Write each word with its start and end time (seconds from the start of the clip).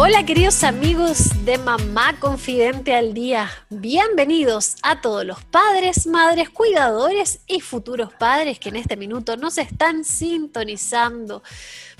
Hola 0.00 0.24
queridos 0.24 0.62
amigos 0.62 1.44
de 1.44 1.58
Mamá 1.58 2.20
Confidente 2.20 2.94
al 2.94 3.14
Día, 3.14 3.50
bienvenidos 3.68 4.76
a 4.84 5.00
todos 5.00 5.24
los 5.24 5.42
padres, 5.42 6.06
madres, 6.06 6.50
cuidadores 6.50 7.40
y 7.48 7.58
futuros 7.58 8.12
padres 8.14 8.60
que 8.60 8.68
en 8.68 8.76
este 8.76 8.96
minuto 8.96 9.36
nos 9.36 9.58
están 9.58 10.04
sintonizando. 10.04 11.42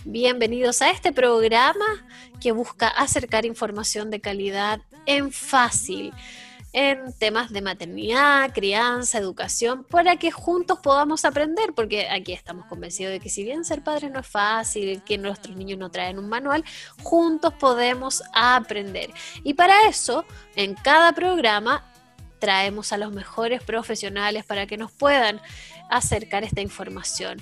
Bienvenidos 0.05 0.81
a 0.81 0.91
este 0.91 1.13
programa 1.13 2.07
que 2.41 2.53
busca 2.53 2.87
acercar 2.87 3.45
información 3.45 4.13
de 4.13 4.21
calidad 4.21 4.81
en 5.05 5.33
fácil 5.33 6.15
en 6.73 7.13
temas 7.15 7.51
de 7.51 7.63
maternidad, 7.63 8.53
crianza, 8.53 9.19
educación, 9.19 9.85
para 9.85 10.17
que 10.17 10.31
juntos 10.31 10.79
podamos 10.81 11.25
aprender, 11.25 11.73
porque 11.75 12.09
aquí 12.09 12.33
estamos 12.33 12.67
convencidos 12.67 13.13
de 13.13 13.21
que 13.21 13.31
si 13.31 13.45
bien 13.45 13.65
ser 13.65 13.83
padre 13.83 14.11
no 14.11 14.21
es 14.21 14.27
fácil, 14.27 15.03
que 15.03 15.19
nuestros 15.19 15.57
niños 15.57 15.79
no 15.79 15.91
traen 15.91 16.19
un 16.19 16.29
manual, 16.29 16.65
juntos 17.03 17.55
podemos 17.55 18.23
aprender. 18.35 19.11
Y 19.45 19.55
para 19.55 19.89
eso, 19.89 20.25
en 20.57 20.75
cada 20.75 21.13
programa 21.13 21.85
traemos 22.39 22.93
a 22.93 22.99
los 22.99 23.13
mejores 23.13 23.63
profesionales 23.63 24.45
para 24.45 24.67
que 24.67 24.77
nos 24.77 24.93
puedan 24.93 25.41
acercar 25.91 26.45
esta 26.45 26.61
información. 26.61 27.41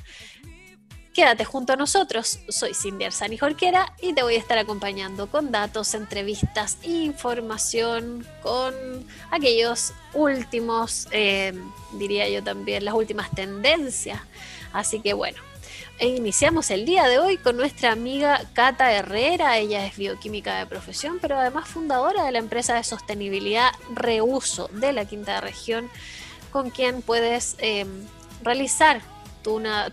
Quédate 1.16 1.46
junto 1.46 1.72
a 1.72 1.76
nosotros, 1.76 2.40
soy 2.50 2.74
Cindy 2.74 3.06
Arzani 3.06 3.38
Jorquera 3.38 3.90
y 4.02 4.12
te 4.12 4.22
voy 4.22 4.34
a 4.34 4.38
estar 4.38 4.58
acompañando 4.58 5.30
con 5.30 5.50
datos, 5.50 5.94
entrevistas, 5.94 6.76
información, 6.82 8.26
con 8.42 8.74
aquellos 9.30 9.94
últimos, 10.12 11.08
eh, 11.12 11.58
diría 11.94 12.28
yo 12.28 12.44
también, 12.44 12.84
las 12.84 12.92
últimas 12.92 13.30
tendencias. 13.30 14.20
Así 14.74 15.00
que 15.00 15.14
bueno, 15.14 15.38
iniciamos 16.00 16.70
el 16.70 16.84
día 16.84 17.08
de 17.08 17.18
hoy 17.18 17.38
con 17.38 17.56
nuestra 17.56 17.92
amiga 17.92 18.42
Cata 18.52 18.92
Herrera. 18.92 19.56
Ella 19.56 19.86
es 19.86 19.96
bioquímica 19.96 20.58
de 20.58 20.66
profesión, 20.66 21.18
pero 21.22 21.38
además 21.38 21.66
fundadora 21.66 22.24
de 22.24 22.32
la 22.32 22.40
empresa 22.40 22.74
de 22.74 22.84
sostenibilidad 22.84 23.70
Reuso 23.94 24.68
de 24.70 24.92
la 24.92 25.06
Quinta 25.06 25.40
Región, 25.40 25.88
con 26.52 26.68
quien 26.68 27.00
puedes 27.00 27.56
eh, 27.60 27.86
realizar 28.42 29.00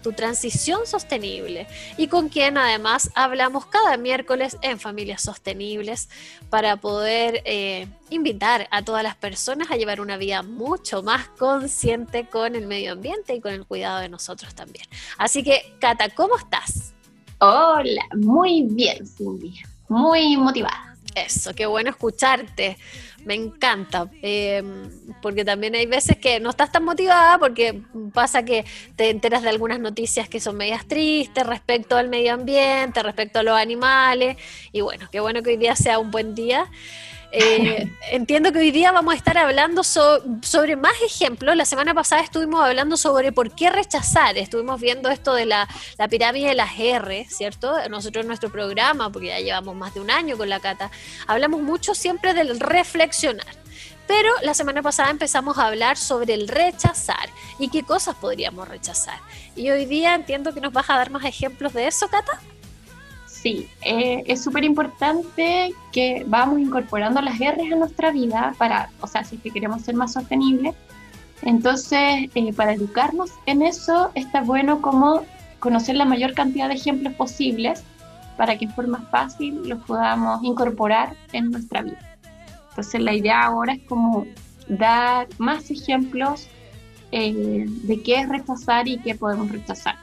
tu, 0.02 0.14
transición 0.14 0.88
sostenible 0.88 1.68
y 1.96 2.08
con 2.08 2.30
quien 2.30 2.58
además 2.58 3.12
hablamos 3.14 3.68
cada 3.68 3.98
miércoles 3.98 4.58
en 4.62 4.80
Familias 4.80 5.22
Sostenibles 5.22 6.10
para 6.50 6.78
poder 6.78 7.42
eh, 7.45 7.88
invitar 8.10 8.68
a 8.72 8.82
todas 8.82 9.04
las 9.04 9.16
personas 9.16 9.70
a 9.70 9.76
llevar 9.76 10.02
una 10.02 10.18
vida 10.18 10.42
mucho 10.42 11.04
más 11.04 11.28
consciente 11.28 12.26
con 12.26 12.56
el 12.56 12.66
medio 12.66 12.94
ambiente 12.94 13.36
y 13.36 13.42
con 13.42 13.54
el 13.54 13.66
cuidado 13.66 14.00
de 14.00 14.10
nosotros 14.10 14.56
también. 14.56 14.86
Así 15.20 15.44
que, 15.44 15.73
Cata, 15.80 16.10
¿cómo 16.10 16.36
estás? 16.36 16.94
Hola, 17.40 18.06
muy 18.16 18.64
bien, 18.64 19.06
Cindy, 19.06 19.62
muy 19.88 20.36
motivada. 20.36 20.92
Eso, 21.16 21.53
qué 21.53 21.66
bueno 21.66 21.89
escucharte 21.89 22.78
me 23.25 23.36
encanta, 23.36 24.09
em, 24.22 24.89
porque 25.22 25.45
también 25.45 25.75
hay 25.75 25.86
veces 25.86 26.17
que 26.17 26.39
no 26.39 26.50
estás 26.50 26.72
tan 26.72 26.83
motivada 26.83 27.38
porque 27.38 27.81
pasa 28.14 28.44
que 28.44 28.66
te 28.95 29.09
enteras 29.09 29.43
de 29.43 29.49
algunas 29.49 29.80
noticias 29.80 30.27
que 30.27 30.39
son 30.39 30.58
medias 30.58 30.88
tristes 30.88 31.45
respecto 31.45 31.95
al 31.95 32.10
medio 32.10 32.33
ambiente, 32.33 33.02
respecto 33.02 33.39
a 33.39 33.43
los 33.43 33.58
animales, 33.58 34.38
y 34.71 34.82
bueno, 34.82 35.08
qué 35.11 35.20
bueno 35.20 35.42
que 35.42 35.52
hoy 35.52 35.58
día 35.58 35.76
sea 35.76 35.99
un 35.99 36.11
buen 36.11 36.36
día. 36.36 36.70
Eh, 37.36 37.92
entiendo 38.11 38.52
que 38.52 38.60
hoy 38.60 38.70
día 38.70 38.92
vamos 38.92 39.11
a 39.16 39.17
estar 39.17 39.36
hablando 39.39 39.83
sobre 39.83 40.76
más 40.76 40.94
ejemplos. 41.04 41.55
La 41.55 41.66
semana 41.66 41.95
pasada 41.95 42.21
estuvimos 42.21 42.64
hablando 42.64 42.95
sobre 42.95 43.32
por 43.32 43.55
qué 43.55 43.71
rechazar. 43.71 44.38
Estuvimos 44.38 44.80
viendo 44.80 45.10
esto 45.10 45.33
de 45.33 45.48
la, 45.48 45.67
la 45.98 46.08
pirámide 46.08 46.49
de 46.49 46.54
las 46.54 46.77
R, 46.77 47.26
¿cierto? 47.27 47.76
Nosotros 47.89 48.21
en 48.21 48.27
nuestro 48.27 48.52
programa, 48.52 49.11
porque 49.11 49.30
ya 49.30 49.39
llevamos 49.39 49.76
más 49.76 49.95
de 49.95 50.02
un 50.02 50.11
año 50.11 50.38
con 50.38 50.48
la 50.48 50.60
cata, 50.60 50.92
hablamos 51.26 51.64
mucho 51.64 51.95
siempre 51.95 52.36
del 52.36 52.60
reflexionar. 52.60 53.48
Pero 54.05 54.30
la 54.44 54.54
semana 54.54 54.83
pasada 54.83 55.10
empezamos 55.10 55.58
a 55.58 55.65
hablar 55.65 55.98
sobre 55.98 56.36
el 56.36 56.48
rechazar 56.48 57.30
y 57.58 57.70
qué 57.70 57.82
cosas 57.82 58.15
podríamos 58.15 58.67
rechazar. 58.67 59.17
Y 59.55 59.71
hoy 59.71 59.88
día 59.88 60.14
entiendo 60.14 60.54
que 60.54 60.61
nos 60.61 60.71
vas 60.71 60.88
a 60.92 60.98
dar 60.98 61.10
más 61.10 61.26
ejemplos 61.26 61.73
de 61.73 61.88
eso, 61.88 62.08
Cata. 62.10 62.39
Sí, 63.43 63.67
eh, 63.81 64.23
es 64.26 64.42
súper 64.42 64.64
importante 64.64 65.73
que 65.92 66.23
vamos 66.26 66.61
incorporando 66.61 67.21
las 67.21 67.42
R 67.42 67.73
a 67.73 67.76
nuestra 67.76 68.09
vida 68.09 68.55
para, 68.58 68.89
o 69.02 69.08
sea, 69.08 69.26
si 69.26 69.36
es 69.36 69.42
que 69.42 69.52
queremos 69.52 69.81
ser 69.81 69.95
más 69.95 70.14
sostenibles. 70.14 70.73
Entonces, 71.42 72.30
eh, 72.36 72.53
para 72.53 72.71
educarnos 72.71 73.32
en 73.45 73.61
eso, 73.61 74.11
está 74.15 74.39
bueno 74.43 74.82
como 74.82 75.26
conocer 75.59 75.95
la 75.95 76.05
mayor 76.05 76.33
cantidad 76.33 76.70
de 76.70 76.76
ejemplos 76.76 77.15
posibles 77.15 77.83
para 78.37 78.58
que 78.58 78.64
en 78.64 78.73
forma 78.73 79.05
fácil 79.11 79.67
los 79.67 79.83
podamos 79.83 80.42
incorporar 80.42 81.14
en 81.33 81.52
nuestra 81.52 81.82
vida. 81.82 81.99
Entonces, 82.70 83.02
la 83.02 83.14
idea 83.14 83.43
ahora 83.43 83.73
es 83.73 83.82
como 83.89 84.26
dar 84.70 85.27
más 85.37 85.70
ejemplos 85.70 86.48
eh, 87.11 87.65
de 87.67 88.02
qué 88.03 88.21
es 88.21 88.30
rechazar 88.30 88.87
y 88.87 88.99
qué 88.99 89.15
podemos 89.15 89.52
rechazar. 89.52 89.98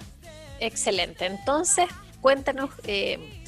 Excelente. 0.59 1.25
Entonces, 1.25 1.87
cuéntanos 2.21 2.71
eh, 2.85 3.43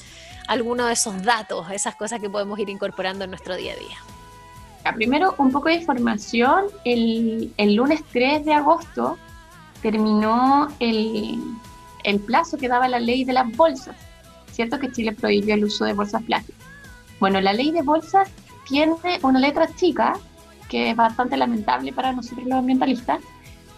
algunos 0.48 0.86
de 0.86 0.92
esos 0.92 1.22
datos, 1.22 1.70
esas 1.70 1.94
cosas 1.94 2.20
que 2.20 2.28
podemos 2.28 2.58
ir 2.58 2.68
incorporando 2.68 3.24
en 3.24 3.30
nuestro 3.30 3.56
día 3.56 3.72
a 3.72 3.76
día. 3.76 4.94
primero, 4.94 5.34
un 5.38 5.50
poco 5.52 5.68
de 5.68 5.74
información. 5.76 6.66
El, 6.84 7.74
lunes 7.74 8.02
3 8.12 8.44
de 8.44 8.54
agosto 8.54 9.18
terminó 9.80 10.68
el, 10.80 11.56
plazo 12.26 12.56
que 12.58 12.68
daba 12.68 12.88
la 12.88 13.00
ley 13.00 13.24
de 13.24 13.32
las 13.32 13.50
bolsas. 13.56 13.96
¿Cierto 14.50 14.78
que 14.78 14.92
Chile 14.92 15.12
prohibió 15.12 15.54
el 15.54 15.64
uso 15.64 15.84
de 15.84 15.94
bolsas 15.94 16.22
plásticas? 16.22 16.60
Bueno, 17.20 17.40
la 17.40 17.52
ley 17.52 17.70
de 17.70 17.82
bolsas 17.82 18.28
tiene 18.68 18.94
una 19.22 19.38
letra 19.38 19.68
chica, 19.76 20.14
que 20.68 20.90
es 20.90 20.96
bastante 20.96 21.36
lamentable 21.36 21.92
para 21.92 22.12
nosotros 22.12 22.46
los 22.46 22.58
ambientalistas, 22.58 23.20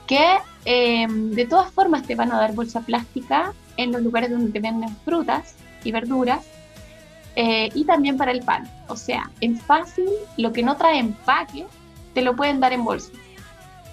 que 0.06 0.38
eh, 0.64 1.06
de 1.08 1.46
todas 1.46 1.70
formas 1.70 2.04
te 2.04 2.14
van 2.14 2.32
a 2.32 2.38
dar 2.38 2.54
bolsa 2.54 2.80
plástica 2.80 3.52
en 3.76 3.92
los 3.92 4.02
lugares 4.02 4.30
donde 4.30 4.52
te 4.52 4.60
venden 4.60 4.94
frutas 5.04 5.54
y 5.82 5.92
verduras 5.92 6.46
eh, 7.36 7.70
y 7.74 7.84
también 7.84 8.16
para 8.16 8.32
el 8.32 8.40
pan. 8.40 8.68
O 8.88 8.96
sea, 8.96 9.30
es 9.40 9.60
fácil, 9.62 10.08
lo 10.36 10.52
que 10.52 10.62
no 10.62 10.76
trae 10.76 10.98
empaque 10.98 11.66
te 12.12 12.22
lo 12.22 12.36
pueden 12.36 12.60
dar 12.60 12.72
en 12.72 12.84
bolsa, 12.84 13.10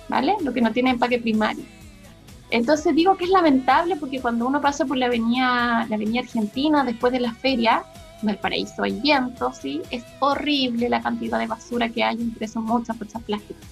¿vale? 0.07 0.35
Lo 0.41 0.53
que 0.53 0.61
no 0.61 0.71
tiene 0.71 0.91
empaque 0.91 1.19
primario. 1.19 1.65
Entonces 2.51 2.93
digo 2.93 3.15
que 3.15 3.23
es 3.23 3.29
lamentable 3.29 3.95
porque 3.95 4.19
cuando 4.19 4.45
uno 4.45 4.61
pasa 4.61 4.85
por 4.85 4.97
la 4.97 5.05
avenida, 5.07 5.85
la 5.89 5.95
avenida 5.95 6.19
Argentina 6.21 6.83
después 6.83 7.13
de 7.13 7.21
la 7.21 7.33
feria, 7.33 7.83
paraíso 8.41 8.83
hay 8.83 8.99
viento, 8.99 9.51
¿sí? 9.53 9.81
Es 9.89 10.03
horrible 10.19 10.89
la 10.89 11.01
cantidad 11.01 11.39
de 11.39 11.47
basura 11.47 11.89
que 11.89 12.03
hay, 12.03 12.17
entre 12.17 12.47
son 12.47 12.65
muchas 12.65 12.97
bolsas 12.97 13.21
plásticas. 13.23 13.63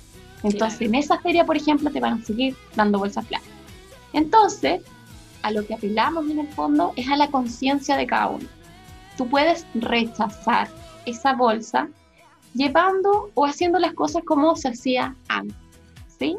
Entonces, 0.44 0.82
en 0.82 0.96
esa 0.96 1.20
feria, 1.20 1.46
por 1.46 1.58
ejemplo, 1.58 1.92
te 1.92 2.00
van 2.00 2.22
a 2.22 2.26
seguir 2.26 2.56
dando 2.76 2.98
bolsas 2.98 3.26
plásticas. 3.26 3.58
Entonces, 4.14 4.82
a 5.42 5.52
lo 5.52 5.66
que 5.66 5.74
apelamos 5.74 6.30
en 6.30 6.40
el 6.40 6.48
fondo 6.48 6.94
es 6.96 7.08
a 7.10 7.18
la 7.18 7.30
conciencia 7.30 7.98
de 7.98 8.08
cada 8.08 8.28
uno. 8.28 8.48
Tú 9.18 9.28
puedes 9.28 9.66
rechazar 9.74 10.70
esa 11.06 11.34
bolsa 11.34 11.90
llevando 12.54 13.32
o 13.34 13.46
haciendo 13.46 13.80
las 13.80 13.94
cosas 13.94 14.24
como 14.26 14.56
se 14.56 14.70
hacía 14.70 15.16
antes, 15.28 15.58
¿sí? 16.18 16.38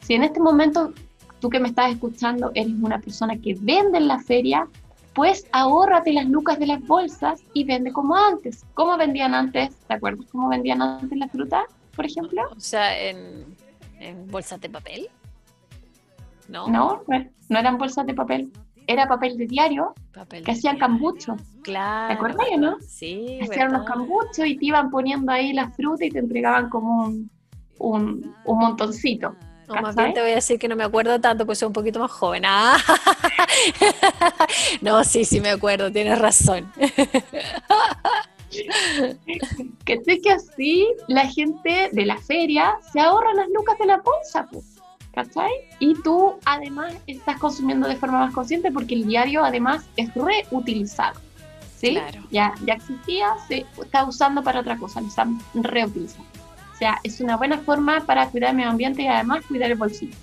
Si 0.00 0.14
en 0.14 0.24
este 0.24 0.40
momento 0.40 0.92
tú 1.40 1.50
que 1.50 1.60
me 1.60 1.68
estás 1.68 1.92
escuchando 1.92 2.50
eres 2.54 2.72
una 2.80 3.00
persona 3.00 3.36
que 3.36 3.56
vende 3.60 3.98
en 3.98 4.08
la 4.08 4.20
feria, 4.20 4.68
pues 5.14 5.46
ahórrate 5.52 6.12
las 6.12 6.26
lucas 6.26 6.58
de 6.58 6.66
las 6.66 6.80
bolsas 6.86 7.42
y 7.52 7.64
vende 7.64 7.92
como 7.92 8.16
antes. 8.16 8.64
¿Cómo 8.74 8.96
vendían 8.96 9.34
antes? 9.34 9.74
¿Te 9.88 9.94
acuerdas 9.94 10.26
cómo 10.30 10.48
vendían 10.48 10.80
antes 10.82 11.18
la 11.18 11.28
fruta, 11.28 11.64
por 11.96 12.06
ejemplo? 12.06 12.42
O 12.56 12.60
sea, 12.60 12.98
en, 12.98 13.56
en 13.98 14.26
bolsas 14.28 14.60
de 14.60 14.70
papel. 14.70 15.10
¿No? 16.50 16.68
No, 16.68 17.02
no 17.48 17.58
eran 17.58 17.78
bolsas 17.78 18.06
de 18.06 18.14
papel, 18.14 18.52
era 18.86 19.06
papel 19.06 19.36
de 19.36 19.46
diario 19.46 19.94
que 20.44 20.52
hacían 20.52 20.78
cambucho. 20.78 21.36
Claro. 21.62 22.08
¿Te 22.08 22.14
acuerdas, 22.14 22.46
no? 22.58 22.76
Sí. 22.80 23.38
Hacían 23.42 23.68
unos 23.70 23.86
cambuchos 23.86 24.44
y 24.46 24.56
te 24.56 24.66
iban 24.66 24.90
poniendo 24.90 25.30
ahí 25.30 25.52
la 25.52 25.70
fruta 25.70 26.04
y 26.04 26.10
te 26.10 26.18
entregaban 26.18 26.68
como 26.68 27.04
un, 27.04 27.30
un, 27.78 28.34
montoncito. 28.44 29.34
No, 29.68 29.80
más 29.80 29.94
bien 29.94 30.12
te 30.12 30.20
voy 30.20 30.32
a 30.32 30.34
decir 30.34 30.58
que 30.58 30.66
no 30.66 30.74
me 30.74 30.82
acuerdo 30.82 31.20
tanto, 31.20 31.46
pues 31.46 31.58
soy 31.58 31.68
un 31.68 31.72
poquito 31.72 32.00
más 32.00 32.10
joven. 32.10 32.42
Ah. 32.44 32.76
no, 34.80 35.04
sí, 35.04 35.24
sí 35.24 35.40
me 35.40 35.50
acuerdo, 35.50 35.92
tienes 35.92 36.18
razón. 36.18 36.72
que 39.84 40.00
sé 40.04 40.20
que 40.20 40.32
así 40.32 40.88
la 41.06 41.28
gente 41.28 41.90
de 41.92 42.04
la 42.04 42.16
feria 42.16 42.76
se 42.92 42.98
ahorra 42.98 43.32
las 43.34 43.48
lucas 43.50 43.78
de 43.78 43.86
la 43.86 43.98
bolsa, 43.98 44.48
pues. 44.50 44.69
¿Cachai? 45.12 45.50
Y 45.78 45.94
tú 46.02 46.34
además 46.44 46.94
estás 47.06 47.38
consumiendo 47.38 47.88
de 47.88 47.96
forma 47.96 48.20
más 48.20 48.34
consciente 48.34 48.70
porque 48.70 48.94
el 48.94 49.06
diario 49.06 49.44
además 49.44 49.88
es 49.96 50.10
reutilizado. 50.14 51.20
¿Sí? 51.76 51.92
Claro. 51.92 52.22
Ya, 52.30 52.54
ya 52.66 52.74
existía, 52.74 53.28
se 53.48 53.64
está 53.82 54.04
usando 54.04 54.42
para 54.42 54.60
otra 54.60 54.76
cosa, 54.76 55.00
lo 55.00 55.08
están 55.08 55.40
reutilizando. 55.54 56.28
O 56.74 56.76
sea, 56.76 56.98
es 57.02 57.20
una 57.20 57.36
buena 57.36 57.58
forma 57.58 58.00
para 58.06 58.28
cuidar 58.28 58.50
el 58.50 58.56
medio 58.56 58.70
ambiente 58.70 59.02
y 59.02 59.06
además 59.06 59.44
cuidar 59.46 59.70
el 59.70 59.78
bolsillo. 59.78 60.16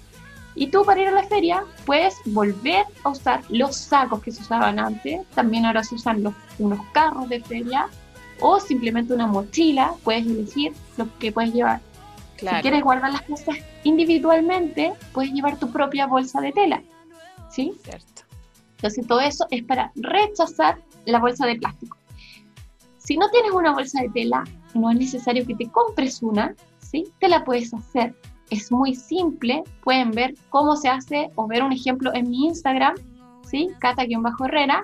Y 0.56 0.68
tú 0.68 0.84
para 0.84 1.01
ir 1.01 1.07
a 1.07 1.12
la 1.12 1.24
feria 1.24 1.63
puedes 1.86 2.16
volver 2.25 2.86
a 3.04 3.10
usar 3.10 3.42
los 3.50 3.75
sacos 3.75 4.24
que 4.24 4.31
se 4.31 4.42
usaban 4.42 4.80
antes, 4.80 5.22
también 5.36 5.66
ahora 5.66 5.84
se 5.84 5.95
usan 5.95 6.24
los, 6.24 6.34
unos 6.57 6.80
carros 6.94 7.30
de 7.30 7.42
feria 7.42 7.88
o 8.39 8.60
simplemente 8.60 9.13
una 9.13 9.28
mochila, 9.28 9.94
puedes 10.04 10.25
elegir 10.25 10.74
lo 10.98 11.07
que 11.19 11.31
puedes 11.31 11.54
llevar. 11.54 11.81
Si 12.38 12.45
quieres 12.62 12.84
guardar 12.84 13.12
las 13.12 13.24
cosas 13.24 13.57
individualmente, 13.84 14.94
puedes 15.13 15.31
llevar 15.31 15.57
tu 15.57 15.72
propia 15.72 16.07
bolsa 16.07 16.39
de 16.42 16.51
tela. 16.51 16.81
¿Sí? 17.50 17.74
Cierto. 17.84 18.24
Entonces 18.78 19.07
todo 19.07 19.19
eso 19.22 19.48
es 19.50 19.63
para 19.63 19.92
rechazar 19.95 20.78
la 21.06 21.19
bolsa 21.19 21.45
de 21.45 21.56
plástico. 21.56 21.98
Si 22.98 23.18
no 23.18 23.30
tienes 23.30 23.51
una 23.51 23.74
bolsa 23.74 24.01
de 24.01 24.10
tela, 24.10 24.44
no 24.74 24.92
es 24.92 24.98
necesario 24.98 25.45
que 25.48 25.56
te 25.56 25.69
compres 25.72 26.22
una, 26.22 26.54
¿sí? 26.80 27.06
Te 27.19 27.28
la 27.28 27.44
puedes 27.44 27.74
hacer. 27.74 28.13
Es 28.50 28.72
muy 28.72 28.95
simple, 28.95 29.63
pueden 29.84 30.12
ver 30.12 30.36
cómo 30.50 30.75
se 30.75 30.89
hace 30.89 31.30
o 31.36 31.48
ver 31.48 31.63
un 31.63 31.72
ejemplo 31.72 32.13
en 32.13 32.30
mi 32.30 32.45
Instagram, 32.45 32.95
¿sí? 33.50 33.69
Cata-Herrera. 33.80 34.84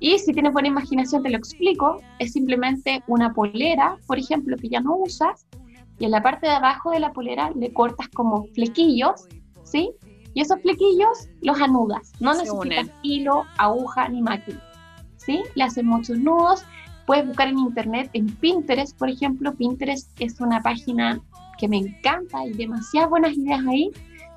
Y 0.00 0.18
si 0.18 0.32
tienes 0.32 0.52
buena 0.52 0.68
imaginación 0.68 1.22
te 1.22 1.30
lo 1.30 1.36
explico, 1.36 2.00
es 2.18 2.32
simplemente 2.32 3.02
una 3.06 3.32
polera, 3.32 3.98
por 4.06 4.18
ejemplo, 4.18 4.56
que 4.56 4.70
ya 4.70 4.80
no 4.80 4.96
usas, 4.96 5.46
y 6.00 6.06
en 6.06 6.10
la 6.10 6.22
parte 6.22 6.46
de 6.46 6.54
abajo 6.54 6.90
de 6.90 6.98
la 6.98 7.12
polera 7.12 7.52
le 7.54 7.72
cortas 7.72 8.08
como 8.08 8.46
flequillos, 8.54 9.28
¿sí? 9.62 9.90
Y 10.32 10.40
esos 10.40 10.60
flequillos 10.62 11.28
los 11.42 11.60
anudas, 11.60 12.12
no 12.20 12.32
necesitas 12.32 12.88
hilo, 13.02 13.44
aguja 13.58 14.08
ni 14.08 14.22
máquina, 14.22 14.60
¿sí? 15.18 15.42
Le 15.54 15.64
hacen 15.64 15.86
muchos 15.86 16.18
nudos, 16.18 16.64
puedes 17.06 17.26
buscar 17.26 17.48
en 17.48 17.58
internet, 17.58 18.10
en 18.14 18.26
Pinterest, 18.36 18.96
por 18.96 19.10
ejemplo, 19.10 19.54
Pinterest 19.54 20.10
es 20.20 20.40
una 20.40 20.62
página 20.62 21.20
que 21.58 21.68
me 21.68 21.76
encanta, 21.76 22.38
hay 22.38 22.52
demasiadas 22.54 23.10
buenas 23.10 23.32
ideas 23.34 23.60
ahí, 23.68 23.90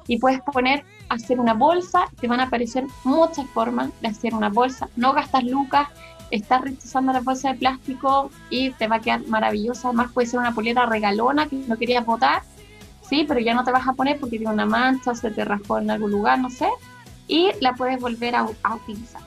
y 0.08 0.20
puedes 0.20 0.42
poner 0.42 0.84
hacer 1.08 1.40
una 1.40 1.54
bolsa, 1.54 2.06
te 2.20 2.28
van 2.28 2.42
a 2.42 2.44
aparecer 2.44 2.86
muchas 3.06 3.48
formas 3.52 3.90
de 4.02 4.10
hacer 4.10 4.34
una 4.36 4.50
bolsa, 4.50 4.90
no 4.98 5.14
gastas 5.14 5.46
lucas, 5.46 5.88
estás 6.36 6.62
rechazando 6.62 7.14
la 7.14 7.22
bolsa 7.22 7.50
de 7.50 7.60
plástico 7.60 8.32
y 8.50 8.72
te 8.72 8.88
va 8.88 8.96
a 8.96 9.00
quedar 9.00 9.28
maravillosa. 9.28 9.90
Además, 9.90 10.12
puede 10.12 10.28
ser 10.28 10.40
una 10.40 10.54
polera 10.54 10.88
regalona 10.88 11.48
que 11.48 11.58
no 11.58 11.78
querías 11.78 12.06
botar, 12.06 12.42
sí, 13.08 13.24
pero 13.28 13.40
ya 13.40 13.54
no 13.54 13.64
te 13.64 13.72
vas 13.72 13.88
a 13.88 13.94
poner 13.94 14.20
porque 14.20 14.38
tiene 14.38 14.52
una 14.52 14.66
mancha, 14.66 15.14
se 15.14 15.30
te 15.30 15.46
rascó 15.46 15.78
en 15.78 15.92
algún 15.92 16.12
lugar, 16.12 16.40
no 16.40 16.50
sé, 16.50 16.68
y 17.28 17.52
la 17.62 17.74
puedes 17.76 18.00
volver 18.00 18.36
a, 18.36 18.46
utilizar. 18.74 19.22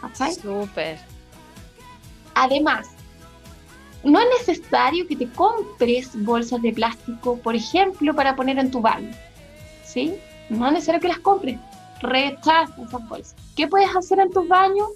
¿Cachai? 0.00 0.34
Súper. 0.34 0.98
Además, 2.34 2.88
no 4.02 4.18
es 4.18 4.26
necesario 4.40 5.06
que 5.06 5.14
te 5.14 5.28
compres 5.28 6.10
bolsas 6.24 6.60
de 6.60 6.72
plástico, 6.72 7.38
por 7.38 7.54
ejemplo, 7.54 8.14
para 8.14 8.34
poner 8.34 8.58
en 8.58 8.70
tu 8.70 8.80
baño. 8.80 9.12
¿Sí? 9.84 10.14
No 10.50 10.66
es 10.66 10.72
necesario 10.72 11.00
que 11.00 11.08
las 11.08 11.18
compres. 11.20 11.58
Rechaza 12.00 12.74
esas 12.82 13.08
bolsas. 13.08 13.34
¿Qué 13.56 13.66
puedes 13.66 13.94
hacer 13.94 14.18
en 14.20 14.30
tus 14.30 14.46
baños? 14.46 14.88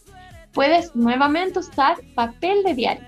Puedes 0.52 0.94
nuevamente 0.94 1.58
usar 1.58 1.96
papel 2.14 2.62
de 2.62 2.74
diario. 2.74 3.04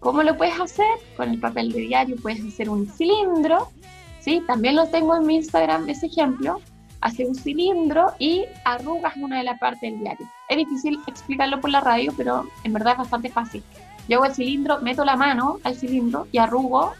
¿Cómo 0.00 0.22
lo 0.22 0.36
puedes 0.36 0.58
hacer? 0.60 0.86
Con 1.16 1.30
el 1.30 1.38
papel 1.38 1.70
de 1.72 1.80
diario 1.80 2.16
puedes 2.20 2.44
hacer 2.44 2.68
un 2.68 2.88
cilindro, 2.88 3.68
¿sí? 4.20 4.42
También 4.46 4.76
lo 4.76 4.86
tengo 4.88 5.16
en 5.16 5.26
mi 5.26 5.36
Instagram, 5.36 5.88
ese 5.88 6.06
ejemplo. 6.06 6.60
Hace 7.00 7.26
un 7.26 7.34
cilindro 7.34 8.12
y 8.18 8.44
arrugas 8.64 9.16
una 9.16 9.38
de 9.38 9.44
las 9.44 9.58
partes 9.58 9.80
del 9.80 10.00
diario. 10.00 10.28
Es 10.48 10.56
difícil 10.56 11.00
explicarlo 11.06 11.60
por 11.60 11.70
la 11.70 11.80
radio, 11.80 12.12
pero 12.16 12.46
en 12.64 12.72
verdad 12.72 12.92
es 12.92 12.98
bastante 12.98 13.28
fácil. 13.28 13.62
Yo 14.08 14.18
hago 14.18 14.26
el 14.26 14.34
cilindro, 14.34 14.80
meto 14.80 15.04
la 15.04 15.16
mano 15.16 15.58
al 15.64 15.76
cilindro 15.76 16.26
y 16.32 16.38
arrugo 16.38 16.92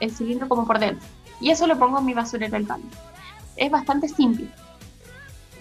el 0.00 0.10
cilindro 0.10 0.48
como 0.48 0.66
por 0.66 0.78
dentro. 0.78 1.06
Y 1.40 1.50
eso 1.50 1.66
lo 1.66 1.78
pongo 1.78 1.98
en 1.98 2.06
mi 2.06 2.14
basurero 2.14 2.52
del 2.52 2.64
baño. 2.64 2.84
Es 3.56 3.70
bastante 3.70 4.08
simple. 4.08 4.48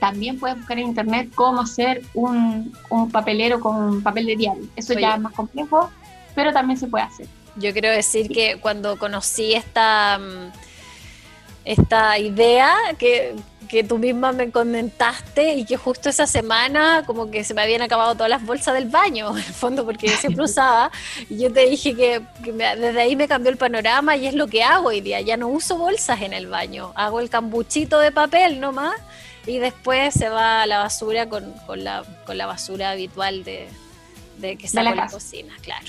También 0.03 0.37
puedes 0.37 0.57
buscar 0.57 0.77
en 0.77 0.87
internet 0.87 1.29
cómo 1.33 1.61
hacer 1.61 2.01
un, 2.13 2.75
papelero 3.09 3.61
con 3.61 4.03
papel 4.03 4.25
de 4.25 4.35
diario. 4.35 4.63
Eso 4.75 4.93
ya 4.95 5.15
es 5.15 5.21
más 5.21 5.31
complejo, 5.31 5.89
pero 6.35 6.51
también 6.51 6.77
se 6.77 6.87
puede 6.87 7.05
hacer. 7.05 7.25
Yo 7.55 7.71
quiero 7.71 7.89
decir 7.89 8.27
que 8.27 8.57
cuando 8.59 8.97
conocí 8.97 9.53
esta, 9.53 10.19
mm, 10.19 10.51
esta 11.63 12.19
idea 12.19 12.75
que, 12.97 13.33
que 13.69 13.85
tú 13.85 13.97
misma 13.97 14.33
me 14.33 14.51
comentaste 14.51 15.53
y 15.53 15.63
que 15.63 15.77
justo 15.77 16.09
esa 16.09 16.27
semana 16.27 17.03
como 17.07 17.31
que 17.31 17.45
se 17.45 17.53
me 17.53 17.61
habían 17.61 17.81
acabado 17.81 18.13
todas 18.13 18.29
las 18.29 18.45
bolsas 18.45 18.73
del 18.73 18.89
baño, 18.89 19.29
en 19.37 19.37
el 19.37 19.53
fondo, 19.53 19.85
porque 19.85 20.07
yo 20.07 20.17
siempre 20.17 20.43
usaba. 20.51 20.91
Y 21.29 21.37
yo 21.37 21.53
te 21.53 21.65
dije 21.65 21.95
que, 21.95 22.21
desde 22.43 22.99
ahí 22.99 23.15
me 23.15 23.29
cambió 23.29 23.49
el 23.49 23.57
panorama 23.57 24.17
y 24.17 24.27
es 24.27 24.33
lo 24.33 24.47
que 24.47 24.63
hago 24.63 24.89
hoy 24.89 24.99
día. 24.99 25.21
Ya 25.21 25.37
no 25.37 25.47
uso 25.47 25.77
bolsas 25.77 26.21
en 26.23 26.33
el 26.33 26.47
baño, 26.47 26.91
hago 26.95 27.21
el 27.21 27.29
cambuchito 27.29 27.99
de 27.99 28.11
papel 28.11 28.59
nomás 28.59 28.95
y 29.45 29.57
después 29.59 30.13
se 30.13 30.29
va 30.29 30.61
a 30.61 30.67
la 30.67 30.79
basura 30.79 31.27
con, 31.27 31.53
con, 31.65 31.83
la, 31.83 32.03
con 32.25 32.37
la 32.37 32.45
basura 32.45 32.91
habitual 32.91 33.43
de, 33.43 33.67
de 34.39 34.57
que 34.57 34.67
sale 34.67 34.91
de 34.91 34.95
la, 34.95 35.07
cocina, 35.07 35.53
claro. 35.61 35.87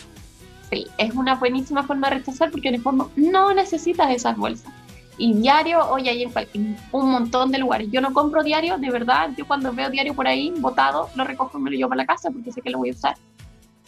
Sí, 0.70 0.86
es 0.98 1.14
una 1.14 1.36
buenísima 1.36 1.84
forma 1.84 2.08
de 2.08 2.16
rechazar 2.16 2.50
porque 2.50 2.68
en 2.68 2.76
el 2.76 2.82
fondo 2.82 3.10
no 3.16 3.52
necesitas 3.54 4.10
esas 4.10 4.36
bolsas. 4.36 4.72
Y 5.16 5.32
diario, 5.34 5.88
hoy 5.90 6.08
hay 6.08 6.24
en, 6.24 6.76
un 6.90 7.10
montón 7.10 7.52
de 7.52 7.58
lugares. 7.58 7.88
Yo 7.92 8.00
no 8.00 8.12
compro 8.12 8.42
diario, 8.42 8.78
de 8.78 8.90
verdad. 8.90 9.30
Yo 9.36 9.46
cuando 9.46 9.72
veo 9.72 9.88
diario 9.88 10.14
por 10.14 10.26
ahí 10.26 10.52
botado, 10.56 11.08
lo 11.14 11.24
recojo 11.24 11.58
y 11.58 11.62
me 11.62 11.70
lo 11.70 11.76
llevo 11.76 11.90
para 11.90 12.02
la 12.02 12.06
casa 12.06 12.30
porque 12.30 12.50
sé 12.50 12.60
que 12.60 12.70
lo 12.70 12.78
voy 12.78 12.90
a 12.90 12.92
usar. 12.92 13.16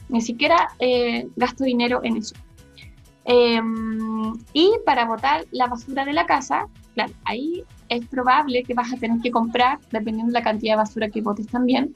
Ni 0.08 0.20
siquiera 0.20 0.68
eh, 0.78 1.26
gasto 1.34 1.64
dinero 1.64 2.00
en 2.04 2.18
eso. 2.18 2.36
Em, 3.24 4.34
y 4.52 4.70
para 4.84 5.04
botar 5.04 5.46
la 5.50 5.66
basura 5.66 6.04
de 6.04 6.12
la 6.12 6.26
casa, 6.26 6.68
claro, 6.94 7.12
ahí 7.24 7.64
es 7.88 8.06
probable 8.06 8.62
que 8.62 8.74
vas 8.74 8.92
a 8.92 8.96
tener 8.96 9.20
que 9.20 9.30
comprar, 9.30 9.78
dependiendo 9.90 10.32
de 10.32 10.38
la 10.38 10.44
cantidad 10.44 10.74
de 10.74 10.78
basura 10.78 11.08
que 11.08 11.20
botes 11.20 11.46
también, 11.46 11.92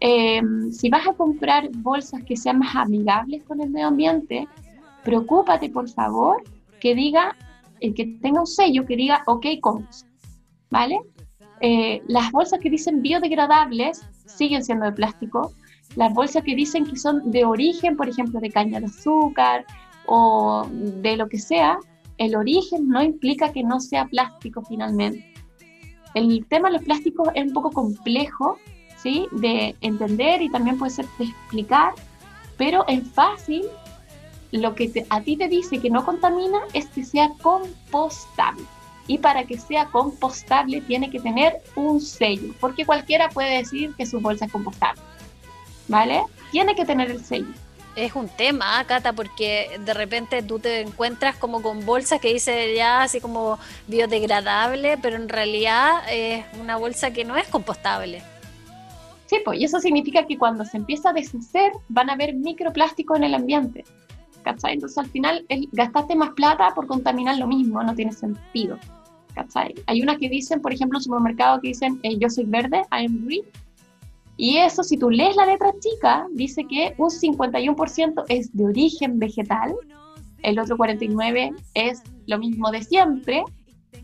eh, 0.00 0.40
si 0.70 0.88
vas 0.90 1.06
a 1.06 1.12
comprar 1.12 1.68
bolsas 1.76 2.22
que 2.22 2.36
sean 2.36 2.60
más 2.60 2.74
amigables 2.76 3.42
con 3.44 3.60
el 3.60 3.70
medio 3.70 3.88
ambiente, 3.88 4.46
preocúpate 5.04 5.70
por 5.70 5.88
favor 5.88 6.42
que 6.80 6.94
diga, 6.94 7.36
el 7.80 7.94
que 7.94 8.06
tenga 8.22 8.40
un 8.40 8.46
sello 8.46 8.86
que 8.86 8.96
diga 8.96 9.22
OK 9.26 9.46
Comes, 9.60 10.06
¿vale? 10.70 11.00
Eh, 11.60 12.02
las 12.06 12.30
bolsas 12.30 12.60
que 12.60 12.70
dicen 12.70 13.02
biodegradables 13.02 14.06
siguen 14.26 14.64
siendo 14.64 14.86
de 14.86 14.92
plástico. 14.92 15.52
Las 15.96 16.14
bolsas 16.14 16.44
que 16.44 16.54
dicen 16.54 16.84
que 16.84 16.96
son 16.96 17.30
de 17.32 17.44
origen, 17.44 17.96
por 17.96 18.08
ejemplo, 18.08 18.38
de 18.38 18.50
caña 18.50 18.78
de 18.78 18.86
azúcar 18.86 19.64
o 20.06 20.68
de 20.70 21.16
lo 21.16 21.28
que 21.28 21.38
sea, 21.38 21.78
el 22.18 22.34
origen 22.34 22.88
no 22.88 23.02
implica 23.02 23.52
que 23.52 23.62
no 23.62 23.80
sea 23.80 24.06
plástico 24.06 24.62
finalmente. 24.62 25.24
El 26.14 26.44
tema 26.46 26.68
de 26.68 26.74
los 26.74 26.84
plásticos 26.84 27.28
es 27.34 27.46
un 27.46 27.52
poco 27.52 27.70
complejo, 27.70 28.58
¿sí? 29.00 29.26
De 29.32 29.76
entender 29.80 30.42
y 30.42 30.50
también 30.50 30.78
puede 30.78 30.90
ser 30.90 31.06
de 31.18 31.26
explicar, 31.26 31.94
pero 32.56 32.86
es 32.88 33.08
fácil. 33.08 33.64
Lo 34.50 34.74
que 34.74 35.04
a 35.10 35.20
ti 35.20 35.36
te 35.36 35.46
dice 35.46 35.78
que 35.78 35.90
no 35.90 36.04
contamina 36.04 36.58
es 36.72 36.86
que 36.86 37.04
sea 37.04 37.30
compostable. 37.42 38.64
Y 39.06 39.18
para 39.18 39.44
que 39.44 39.58
sea 39.58 39.86
compostable 39.86 40.80
tiene 40.82 41.10
que 41.10 41.20
tener 41.20 41.62
un 41.76 42.00
sello, 42.00 42.52
porque 42.60 42.84
cualquiera 42.84 43.28
puede 43.30 43.58
decir 43.58 43.94
que 43.96 44.06
su 44.06 44.20
bolsa 44.20 44.46
es 44.46 44.52
compostable. 44.52 45.00
¿Vale? 45.86 46.22
Tiene 46.50 46.74
que 46.74 46.84
tener 46.84 47.10
el 47.10 47.24
sello 47.24 47.48
es 48.04 48.14
un 48.14 48.28
tema, 48.28 48.82
Cata, 48.84 49.12
porque 49.12 49.78
de 49.84 49.92
repente 49.92 50.42
tú 50.42 50.58
te 50.58 50.80
encuentras 50.82 51.36
como 51.36 51.62
con 51.62 51.84
bolsas 51.84 52.20
que 52.20 52.32
dice 52.32 52.74
ya 52.74 53.02
así 53.02 53.20
como 53.20 53.58
biodegradable, 53.88 54.98
pero 54.98 55.16
en 55.16 55.28
realidad 55.28 56.02
es 56.10 56.44
una 56.60 56.76
bolsa 56.76 57.12
que 57.12 57.24
no 57.24 57.36
es 57.36 57.48
compostable. 57.48 58.22
Sí, 59.26 59.38
pues, 59.44 59.60
y 59.60 59.64
eso 59.64 59.80
significa 59.80 60.26
que 60.26 60.38
cuando 60.38 60.64
se 60.64 60.76
empieza 60.76 61.10
a 61.10 61.12
deshacer 61.12 61.72
van 61.88 62.08
a 62.08 62.14
haber 62.14 62.34
microplásticos 62.34 63.18
en 63.18 63.24
el 63.24 63.34
ambiente. 63.34 63.84
¿Cachai? 64.42 64.74
Entonces 64.74 64.96
al 64.96 65.10
final 65.10 65.44
gastaste 65.72 66.14
más 66.14 66.30
plata 66.30 66.72
por 66.74 66.86
contaminar 66.86 67.36
lo 67.36 67.46
mismo, 67.46 67.82
no 67.82 67.94
tiene 67.94 68.12
sentido. 68.12 68.78
¿Cachai? 69.34 69.74
Hay 69.86 70.00
unas 70.02 70.18
que 70.18 70.28
dicen, 70.28 70.62
por 70.62 70.72
ejemplo, 70.72 70.98
en 70.98 71.02
supermercado 71.02 71.60
que 71.60 71.68
dicen 71.68 71.98
eh, 72.04 72.16
yo 72.18 72.30
soy 72.30 72.44
verde, 72.44 72.82
I 72.92 73.06
am 73.06 73.26
green, 73.26 73.42
y 74.38 74.58
eso, 74.58 74.84
si 74.84 74.96
tú 74.96 75.10
lees 75.10 75.34
la 75.34 75.46
letra 75.46 75.72
chica, 75.80 76.24
dice 76.32 76.64
que 76.64 76.94
un 76.96 77.10
51% 77.10 78.24
es 78.28 78.56
de 78.56 78.64
origen 78.66 79.18
vegetal, 79.18 79.74
el 80.44 80.60
otro 80.60 80.76
49% 80.78 81.56
es 81.74 82.04
lo 82.28 82.38
mismo 82.38 82.70
de 82.70 82.84
siempre, 82.84 83.42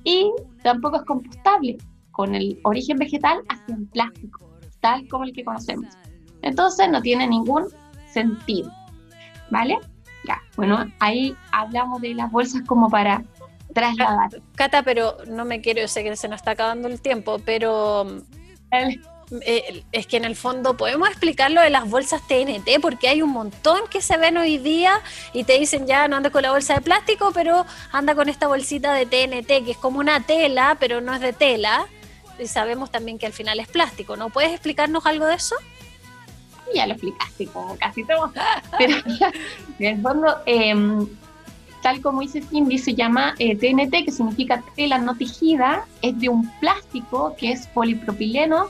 y 0.03 0.33
tampoco 0.65 0.97
es 0.97 1.03
compostable. 1.05 1.79
Con 2.11 2.35
el 2.35 2.59
origen 2.65 2.97
vegetal 2.99 3.43
hacen 3.49 3.87
plástico, 3.87 4.51
tal 4.81 5.07
como 5.07 5.23
el 5.23 5.33
que 5.33 5.45
conocemos. 5.45 5.95
Entonces 6.43 6.91
no 6.91 7.01
tiene 7.01 7.29
ningún 7.29 7.69
sentido. 8.09 8.73
¿Vale? 9.51 9.79
Ya, 10.27 10.43
bueno, 10.57 10.85
ahí 10.99 11.37
hablamos 11.53 12.01
de 12.01 12.13
las 12.13 12.31
bolsas 12.33 12.63
como 12.67 12.91
para 12.91 13.23
trasladar. 13.73 14.31
Cata, 14.57 14.83
pero 14.83 15.17
no 15.29 15.45
me 15.45 15.61
quiero, 15.61 15.81
yo 15.81 15.89
sé 15.89 16.03
que 16.03 16.17
se 16.17 16.27
nos 16.27 16.41
está 16.41 16.53
acabando 16.53 16.89
el 16.89 17.01
tiempo, 17.01 17.39
pero 17.45 18.07
eh, 19.43 19.85
es 19.93 20.07
que 20.07 20.17
en 20.17 20.25
el 20.25 20.37
fondo 20.37 20.77
podemos 20.77 21.09
explicar 21.09 21.51
lo 21.51 21.61
de 21.61 21.71
las 21.71 21.89
bolsas 21.89 22.23
TNT, 22.27 22.81
porque 22.81 23.09
hay 23.09 23.23
un 23.23 23.31
montón 23.31 23.81
que 23.91 24.01
se 24.01 24.17
ven 24.17 24.37
hoy 24.37 24.59
día 24.59 25.01
y 25.33 25.45
te 25.45 25.59
dicen 25.59 25.87
ya 25.87 26.09
no 26.09 26.17
andes 26.17 26.33
con 26.33 26.43
la 26.43 26.53
bolsa 26.53 26.75
de 26.75 26.81
plástico, 26.81 27.31
pero 27.33 27.65
anda 27.93 28.15
con 28.15 28.29
esta 28.29 28.47
bolsita 28.47 28.93
de 28.93 29.07
TNT, 29.07 29.65
que 29.65 29.73
es 29.73 29.77
como 29.77 29.99
una 29.99 30.21
tela, 30.21 30.77
pero 30.79 31.01
no 31.01 31.15
es 31.15 31.21
de 31.21 31.33
tela. 31.33 31.87
Y 32.39 32.47
sabemos 32.47 32.91
también 32.91 33.19
que 33.19 33.27
al 33.27 33.33
final 33.33 33.61
es 33.61 33.69
plástico, 33.69 34.17
¿no? 34.17 34.29
¿Puedes 34.31 34.51
explicarnos 34.53 35.07
algo 35.07 35.27
de 35.27 35.35
eso? 35.35 35.55
Ya 36.75 36.87
lo 36.87 36.95
explicaste 36.95 37.47
como 37.47 37.77
casi 37.77 38.05
todo. 38.05 38.33
Pero 38.79 38.97
en 39.79 39.87
el 39.87 40.03
fondo, 40.03 40.39
em, 40.47 41.07
tal 41.83 42.01
como 42.01 42.23
dice 42.23 42.43
Cindy, 42.43 42.79
se 42.79 42.95
llama 42.95 43.35
TNT, 43.37 43.95
eh, 43.95 44.05
que 44.05 44.11
significa 44.11 44.65
tela 44.75 44.99
no 44.99 45.17
tejida, 45.17 45.87
es 46.03 46.19
de 46.19 46.29
un 46.29 46.51
plástico 46.59 47.37
que 47.39 47.53
es 47.53 47.67
polipropileno 47.69 48.69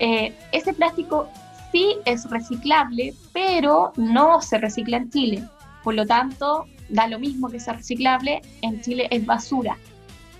eh, 0.00 0.34
ese 0.50 0.72
plástico 0.72 1.28
sí 1.70 1.96
es 2.06 2.28
reciclable, 2.28 3.14
pero 3.32 3.92
no 3.96 4.40
se 4.40 4.58
recicla 4.58 4.96
en 4.96 5.10
Chile. 5.10 5.44
Por 5.84 5.94
lo 5.94 6.06
tanto, 6.06 6.64
da 6.88 7.06
lo 7.06 7.18
mismo 7.18 7.48
que 7.48 7.60
sea 7.60 7.74
reciclable, 7.74 8.40
en 8.62 8.80
Chile 8.80 9.08
es 9.10 9.24
basura. 9.24 9.76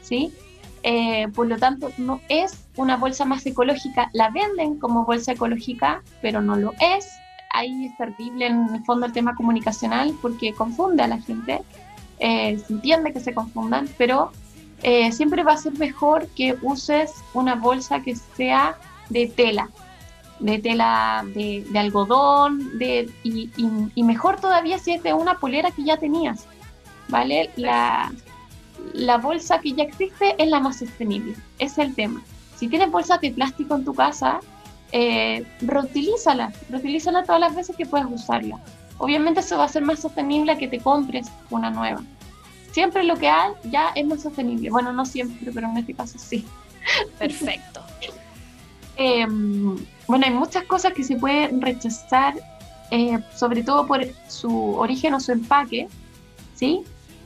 ¿sí? 0.02 0.32
Eh, 0.82 1.28
por 1.34 1.46
lo 1.46 1.58
tanto, 1.58 1.92
no 1.98 2.20
es 2.30 2.66
una 2.76 2.96
bolsa 2.96 3.26
más 3.26 3.44
ecológica. 3.44 4.10
La 4.14 4.30
venden 4.30 4.78
como 4.78 5.04
bolsa 5.04 5.32
ecológica, 5.32 6.02
pero 6.22 6.40
no 6.40 6.56
lo 6.56 6.72
es. 6.80 7.06
Ahí 7.52 7.86
es 7.86 7.96
terrible 7.98 8.46
en 8.46 8.74
el 8.74 8.84
fondo 8.84 9.06
el 9.06 9.12
tema 9.12 9.34
comunicacional 9.34 10.14
porque 10.22 10.54
confunde 10.54 11.02
a 11.02 11.08
la 11.08 11.18
gente. 11.18 11.60
Eh, 12.18 12.58
se 12.66 12.72
entiende 12.72 13.12
que 13.12 13.20
se 13.20 13.34
confundan, 13.34 13.88
pero 13.98 14.32
siempre 15.12 15.42
va 15.42 15.52
a 15.52 15.56
ser 15.58 15.74
mejor 15.74 16.26
que 16.28 16.56
uses 16.62 17.12
una 17.34 17.54
bolsa 17.54 18.00
que 18.00 18.16
sea 18.16 18.78
de 19.10 19.26
tela, 19.26 19.68
de 20.38 20.58
tela 20.58 21.24
de, 21.34 21.64
algodón, 21.78 22.78
de, 22.78 23.10
y, 23.22 24.02
mejor 24.02 24.40
todavía 24.40 24.78
si 24.78 24.92
es 24.92 25.02
de 25.02 25.12
una 25.12 25.38
polera 25.38 25.70
que 25.70 25.84
ya 25.84 25.98
tenías, 25.98 26.46
¿vale? 27.08 27.50
La, 27.56 28.10
la 28.94 29.18
bolsa 29.18 29.60
que 29.60 29.72
ya 29.72 29.84
existe 29.84 30.34
es 30.38 30.48
la 30.48 30.60
más 30.60 30.78
sostenible, 30.78 31.34
es 31.58 31.76
el 31.78 31.94
tema. 31.94 32.22
Si 32.56 32.68
tienes 32.68 32.90
bolsas 32.90 33.20
de 33.20 33.30
plástico 33.30 33.74
en 33.74 33.84
tu 33.84 33.94
casa, 33.94 34.40
eh, 34.92 35.44
reutilízala, 35.60 36.52
reutilízala 36.68 37.24
todas 37.24 37.40
las 37.40 37.54
veces 37.54 37.76
que 37.76 37.86
puedas 37.86 38.08
usarla. 38.10 38.58
Obviamente 38.98 39.40
eso 39.40 39.56
va 39.56 39.64
a 39.64 39.68
ser 39.68 39.82
más 39.82 40.00
sostenible 40.00 40.58
que 40.58 40.68
te 40.68 40.78
compres 40.78 41.30
una 41.48 41.70
nueva. 41.70 42.02
Siempre 42.72 43.02
lo 43.04 43.16
que 43.16 43.28
hay 43.28 43.52
ya 43.64 43.90
es 43.94 44.06
más 44.06 44.22
sostenible. 44.22 44.70
Bueno, 44.70 44.92
no 44.92 45.04
siempre, 45.04 45.50
pero 45.52 45.68
en 45.68 45.78
este 45.78 45.94
caso 45.94 46.18
sí. 46.18 46.44
Perfecto. 47.18 47.82
Em, 49.02 49.78
bueno, 50.06 50.26
hay 50.26 50.34
muchas 50.34 50.64
cosas 50.64 50.92
que 50.92 51.02
se 51.02 51.16
pueden 51.16 51.62
rechazar, 51.62 52.34
eh, 52.90 53.18
sobre 53.34 53.62
todo 53.62 53.86
por 53.86 54.04
su 54.28 54.74
origen 54.74 55.14
o 55.14 55.20
su 55.20 55.32
empaque, 55.32 55.88
¿sí? 56.54 56.82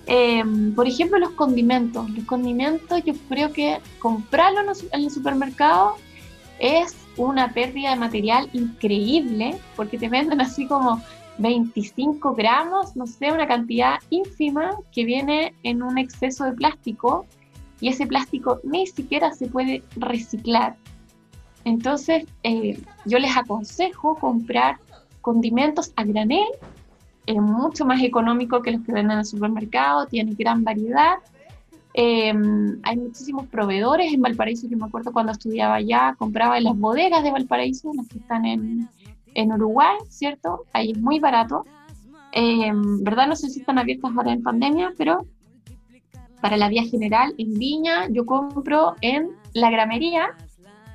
Em, 0.07 0.73
por 0.73 0.87
ejemplo, 0.87 1.19
los 1.19 1.31
condimentos. 1.31 2.09
Los 2.11 2.25
condimentos, 2.27 3.03
yo 3.05 3.15
creo 3.29 3.53
que 3.53 3.81
comprarlos 3.99 4.85
en 4.93 5.03
el 5.03 5.11
supermercado 5.11 5.97
es 6.61 6.95
una 7.17 7.53
pérdida 7.53 7.91
de 7.91 7.97
material 7.97 8.49
increíble, 8.53 9.57
porque 9.75 9.99
te 9.99 10.09
venden 10.09 10.41
así 10.49 10.69
como 10.69 11.03
25 11.39 12.35
gramos, 12.35 12.95
no 12.95 13.09
sé, 13.09 13.33
una 13.33 13.49
cantidad 13.49 13.99
ínfima 14.11 14.71
que 14.93 15.05
viene 15.05 15.55
en 15.65 15.83
un 15.83 15.99
exceso 15.99 16.45
de 16.45 16.53
plástico 16.53 17.27
y 17.81 17.89
ese 17.89 18.07
plástico 18.07 18.61
ni 18.63 18.87
siquiera 18.87 19.33
se 19.33 19.49
puede 19.49 19.83
reciclar. 19.97 20.77
Entonces, 21.65 22.27
eh, 22.43 22.79
yo 23.05 23.19
les 23.19 23.37
aconsejo 23.37 24.17
comprar 24.17 24.79
condimentos 25.21 25.93
a 25.97 26.05
granel, 26.05 26.47
es 27.27 27.37
mucho 27.37 27.87
más 27.87 28.03
económico 28.03 28.61
que 28.61 28.73
los 28.73 28.83
que 28.83 28.93
venden 28.93 29.13
en 29.13 29.19
el 29.21 29.25
supermercado, 29.25 30.07
tiene 30.07 30.35
gran 30.35 30.63
variedad. 30.63 31.15
Em, 31.95 32.79
hay 32.83 32.97
muchísimos 32.97 33.47
proveedores 33.47 34.13
en 34.13 34.21
Valparaíso, 34.21 34.69
yo 34.69 34.77
me 34.77 34.85
acuerdo 34.85 35.13
cuando 35.13 35.33
estudiaba 35.33 35.77
allá, 35.77 36.15
compraba 36.19 36.59
en 36.59 36.65
las 36.65 36.77
bodegas 36.77 37.23
de 37.23 37.31
Valparaíso, 37.31 37.93
las 37.95 38.09
que 38.09 38.19
están 38.19 38.45
en, 38.45 38.89
en 39.33 39.53
Uruguay, 39.53 39.97
¿cierto? 40.09 40.65
Ahí 40.73 40.91
es 40.91 40.99
muy 40.99 41.19
barato. 41.19 41.65
Em, 42.33 43.03
¿Verdad? 43.03 43.29
No 43.29 43.37
sé 43.37 43.49
si 43.49 43.61
están 43.61 43.79
abiertas 43.79 44.11
ahora 44.15 44.33
en 44.33 44.43
pandemia, 44.43 44.93
pero 44.99 45.25
para 46.43 46.57
la 46.57 46.69
vía 46.69 46.83
general 46.83 47.35
en 47.39 47.55
Viña 47.55 48.09
yo 48.11 48.27
compro 48.27 48.97
en 49.01 49.31
la 49.55 49.71
gramería 49.71 50.37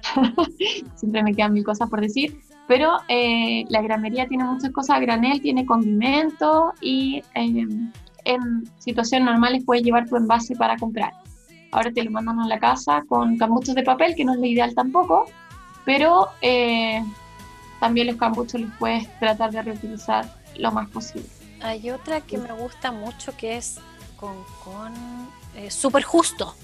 siempre 0.95 1.23
me 1.23 1.33
quedan 1.33 1.53
mil 1.53 1.63
cosas 1.63 1.89
por 1.89 2.01
decir, 2.01 2.39
pero 2.67 2.97
eh, 3.07 3.65
la 3.69 3.81
gramería 3.81 4.27
tiene 4.27 4.43
muchas 4.43 4.71
cosas 4.71 4.97
a 4.97 4.99
granel, 4.99 5.41
tiene 5.41 5.65
condimentos 5.65 6.73
y 6.81 7.23
em, 7.33 7.91
en 8.25 8.69
situaciones 8.77 9.25
normales 9.25 9.63
puedes 9.65 9.83
llevar 9.83 10.07
tu 10.07 10.15
envase 10.15 10.55
para 10.55 10.77
comprar. 10.77 11.13
Ahora 11.71 11.91
te 11.91 12.03
lo 12.03 12.11
mandan 12.11 12.39
a 12.39 12.47
la 12.47 12.59
casa 12.59 13.03
con 13.07 13.37
cambuchos 13.37 13.75
de 13.75 13.83
papel, 13.83 14.15
que 14.15 14.25
no 14.25 14.33
es 14.33 14.39
lo 14.39 14.45
ideal 14.45 14.73
tampoco, 14.73 15.25
pero 15.85 16.29
eh, 16.41 17.03
también 17.79 18.07
los 18.07 18.15
cambuchos 18.17 18.61
los 18.61 18.71
puedes 18.77 19.07
tratar 19.19 19.51
de 19.51 19.61
reutilizar 19.61 20.25
lo 20.57 20.71
más 20.71 20.89
posible. 20.89 21.27
Hay 21.61 21.89
otra 21.89 22.21
que 22.21 22.37
me 22.37 22.51
gusta 22.53 22.91
mucho 22.91 23.35
que 23.35 23.57
es 23.57 23.79
con, 24.17 24.35
con 24.63 24.93
eh, 25.55 25.71
súper 25.71 26.03
justo. 26.03 26.55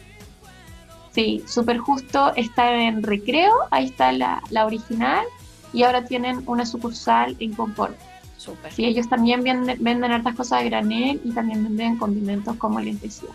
Sí, 1.15 1.41
súper 1.47 1.77
justo 1.77 2.33
está 2.35 2.75
en 2.75 3.01
Recreo, 3.01 3.53
ahí 3.71 3.85
está 3.85 4.11
la, 4.11 4.41
original 4.65 5.25
y 5.71 5.83
ahora 5.83 6.03
tienen 6.03 6.43
una 6.45 6.65
sucursal 6.65 7.37
en 7.39 7.53
Concord. 7.53 7.93
Súper. 8.37 8.73
Sí, 8.73 8.83
ellos 8.83 9.07
también 9.07 9.41
venden, 9.41 9.81
venden 9.81 10.11
hartas 10.11 10.35
cosas 10.35 10.61
de 10.61 10.69
granel 10.69 11.21
y 11.23 11.31
también 11.31 11.63
venden 11.63 11.97
condimentos 11.97 12.57
como 12.57 12.81
les 12.81 13.01
decía. 13.01 13.29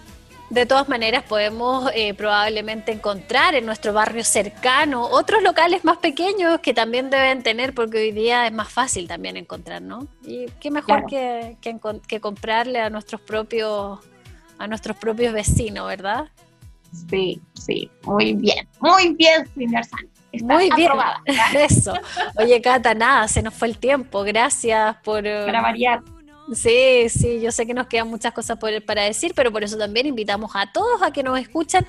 De 0.50 0.66
todas 0.66 0.90
maneras, 0.90 1.24
podemos 1.24 1.90
eh, 1.94 2.12
probablemente 2.12 2.92
encontrar 2.92 3.54
en 3.54 3.64
nuestro 3.64 3.94
barrio 3.94 4.24
cercano 4.24 5.06
otros 5.06 5.42
locales 5.42 5.82
más 5.82 5.96
pequeños 5.96 6.60
que 6.60 6.74
también 6.74 7.08
deben 7.08 7.42
tener, 7.42 7.72
porque 7.72 7.96
hoy 7.96 8.12
día 8.12 8.46
es 8.46 8.52
más 8.52 8.68
fácil 8.68 9.08
también 9.08 9.38
encontrar, 9.38 9.80
¿no? 9.80 10.06
Y 10.26 10.46
qué 10.60 10.70
mejor 10.70 11.06
que, 11.06 11.56
que, 11.62 12.20
comprarle 12.20 12.80
a 12.80 12.90
nuestros 12.90 13.22
propios 13.22 14.00
a 14.58 14.66
nuestros 14.66 14.98
propios 14.98 15.32
vecinos, 15.32 15.86
¿verdad? 15.86 16.28
Sí, 17.08 17.40
sí, 17.54 17.90
muy 18.04 18.34
bien, 18.34 18.68
muy 18.80 19.14
bien, 19.14 19.46
señor 19.54 19.84
Sánchez. 19.84 20.42
muy 20.42 20.70
bien, 20.76 20.92
eso. 21.54 21.94
Oye, 22.36 22.60
Cata, 22.60 22.94
nada, 22.94 23.28
se 23.28 23.42
nos 23.42 23.54
fue 23.54 23.68
el 23.68 23.78
tiempo. 23.78 24.22
Gracias 24.22 24.96
por... 25.02 25.26
Eh, 25.26 25.44
para 25.46 25.62
variar. 25.62 26.02
Sí, 26.52 27.08
sí, 27.08 27.40
yo 27.40 27.52
sé 27.52 27.64
que 27.64 27.74
nos 27.74 27.86
quedan 27.86 28.08
muchas 28.08 28.32
cosas 28.32 28.58
para 28.84 29.02
decir, 29.02 29.32
pero 29.36 29.52
por 29.52 29.62
eso 29.62 29.78
también 29.78 30.06
invitamos 30.06 30.50
a 30.54 30.70
todos 30.72 31.00
a 31.02 31.12
que 31.12 31.22
nos 31.22 31.38
escuchen 31.38 31.86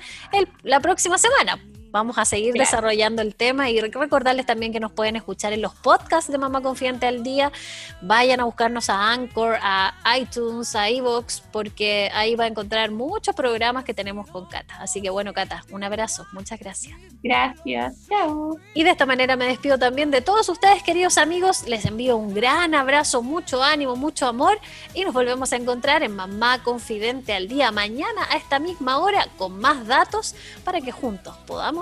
la 0.62 0.78
próxima 0.78 1.18
semana. 1.18 1.58
Vamos 1.92 2.16
a 2.16 2.24
seguir 2.24 2.54
desarrollando 2.54 3.20
el 3.20 3.34
tema 3.34 3.68
y 3.68 3.78
recordarles 3.78 4.46
también 4.46 4.72
que 4.72 4.80
nos 4.80 4.92
pueden 4.92 5.14
escuchar 5.14 5.52
en 5.52 5.60
los 5.60 5.74
podcasts 5.74 6.32
de 6.32 6.38
Mamá 6.38 6.62
Confiante 6.62 7.06
al 7.06 7.22
Día. 7.22 7.52
Vayan 8.00 8.40
a 8.40 8.44
buscarnos 8.44 8.88
a 8.88 9.12
Anchor, 9.12 9.58
a 9.60 9.92
iTunes, 10.18 10.74
a 10.74 10.88
Evox, 10.88 11.42
porque 11.52 12.10
ahí 12.14 12.34
va 12.34 12.44
a 12.44 12.46
encontrar 12.46 12.90
muchos 12.92 13.34
programas 13.34 13.84
que 13.84 13.92
tenemos 13.92 14.26
con 14.30 14.46
Cata. 14.46 14.74
Así 14.80 15.02
que 15.02 15.10
bueno, 15.10 15.34
Cata, 15.34 15.64
un 15.70 15.84
abrazo. 15.84 16.26
Muchas 16.32 16.58
gracias. 16.58 16.98
Gracias. 17.22 18.08
Chao. 18.08 18.56
Y 18.72 18.84
de 18.84 18.90
esta 18.90 19.04
manera 19.04 19.36
me 19.36 19.44
despido 19.44 19.78
también 19.78 20.10
de 20.10 20.22
todos 20.22 20.48
ustedes, 20.48 20.82
queridos 20.82 21.18
amigos. 21.18 21.68
Les 21.68 21.84
envío 21.84 22.16
un 22.16 22.32
gran 22.32 22.74
abrazo, 22.74 23.22
mucho 23.22 23.62
ánimo, 23.62 23.96
mucho 23.96 24.26
amor 24.26 24.58
y 24.94 25.04
nos 25.04 25.12
volvemos 25.12 25.52
a 25.52 25.56
encontrar 25.56 26.02
en 26.02 26.16
Mamá 26.16 26.62
Confidente 26.62 27.34
al 27.34 27.48
Día 27.48 27.70
mañana 27.70 28.26
a 28.30 28.38
esta 28.38 28.58
misma 28.58 28.96
hora 28.96 29.28
con 29.36 29.58
más 29.58 29.86
datos 29.86 30.34
para 30.64 30.80
que 30.80 30.90
juntos 30.90 31.36
podamos 31.46 31.81